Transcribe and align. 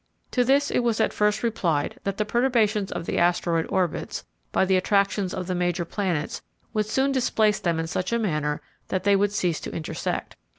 To 0.31 0.43
this 0.43 0.71
it 0.71 0.79
was 0.79 0.99
at 0.99 1.13
first 1.13 1.43
replied 1.43 1.99
that 2.05 2.17
the 2.17 2.25
perturbations 2.25 2.91
of 2.91 3.05
the 3.05 3.19
asteroidal 3.19 3.71
orbits, 3.71 4.25
by 4.51 4.65
the 4.65 4.75
attractions 4.75 5.31
of 5.31 5.45
the 5.45 5.53
major 5.53 5.85
planets, 5.85 6.41
would 6.73 6.87
soon 6.87 7.11
displace 7.11 7.59
them 7.59 7.79
in 7.79 7.85
such 7.85 8.11
a 8.11 8.17
manner 8.17 8.61
that 8.87 9.03
they 9.03 9.15
would 9.15 9.31
cease 9.31 9.59
to 9.59 9.71
intersect. 9.75 10.37